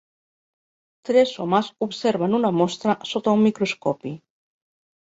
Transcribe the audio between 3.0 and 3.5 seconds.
sota un